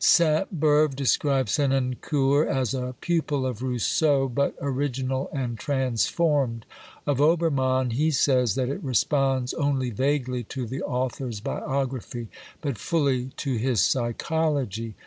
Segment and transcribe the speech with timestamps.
[0.03, 6.65] Sainte Beuve describes Senancour as a pupil of Rousseau, but original and transformed.
[7.05, 12.31] Of Obermann he says that it responds only vaguely to the author's biography, but XX
[12.33, 14.95] BIOGRAPHICAL AND fully to his psychology.